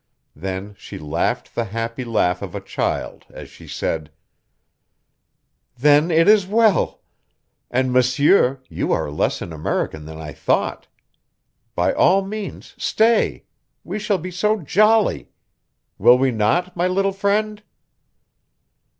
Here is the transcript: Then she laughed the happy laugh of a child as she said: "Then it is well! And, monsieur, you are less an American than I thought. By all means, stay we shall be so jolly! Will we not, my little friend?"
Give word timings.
Then 0.35 0.73
she 0.79 0.97
laughed 0.97 1.53
the 1.53 1.65
happy 1.65 2.03
laugh 2.03 2.41
of 2.41 2.55
a 2.55 2.59
child 2.59 3.27
as 3.29 3.49
she 3.51 3.67
said: 3.67 4.09
"Then 5.77 6.09
it 6.09 6.27
is 6.27 6.47
well! 6.47 7.01
And, 7.69 7.93
monsieur, 7.93 8.63
you 8.67 8.91
are 8.93 9.11
less 9.11 9.43
an 9.43 9.53
American 9.53 10.05
than 10.05 10.17
I 10.17 10.33
thought. 10.33 10.87
By 11.75 11.93
all 11.93 12.23
means, 12.25 12.73
stay 12.79 13.45
we 13.83 13.99
shall 13.99 14.17
be 14.17 14.31
so 14.31 14.61
jolly! 14.61 15.29
Will 15.99 16.17
we 16.17 16.31
not, 16.31 16.75
my 16.75 16.87
little 16.87 17.13
friend?" 17.13 17.61